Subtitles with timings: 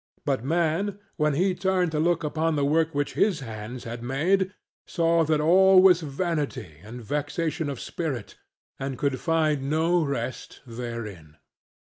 [0.25, 4.51] But man, when he turned to look upon the work which his hands had made,
[4.87, 8.35] saw that all was vanity and vexation of spirit,
[8.79, 11.37] and could find no rest therein.